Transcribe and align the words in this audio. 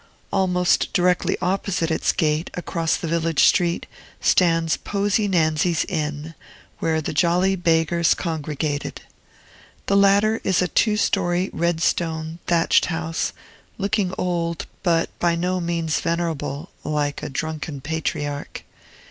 Almost 0.33 0.93
directly 0.93 1.37
opposite 1.43 1.91
its 1.91 2.11
gate, 2.11 2.49
across 2.55 2.97
the 2.97 3.07
village 3.07 3.43
street, 3.43 3.85
stands 4.19 4.75
Posie 4.75 5.27
Nansie's 5.29 5.85
inn, 5.85 6.33
where 6.79 7.01
the 7.01 7.13
"Jolly 7.13 7.55
Beggars" 7.55 8.15
congregated. 8.15 9.03
The 9.85 9.95
latter 9.95 10.41
is 10.43 10.59
a 10.59 10.67
two 10.67 10.97
story, 10.97 11.51
red 11.53 11.83
stone, 11.83 12.39
thatched 12.47 12.87
house, 12.87 13.31
looking 13.77 14.11
old, 14.17 14.65
but 14.81 15.09
by 15.19 15.35
no 15.35 15.59
means 15.61 15.99
venerable, 15.99 16.71
like 16.83 17.21
a 17.21 17.29
drunken 17.29 17.79
patriarch. 17.79 18.63